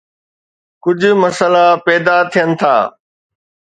ڪجھ 0.83 1.05
مسئلا 1.23 1.65
پيدا 1.85 2.15
ٿين 2.31 2.49
ٿا 2.59 2.75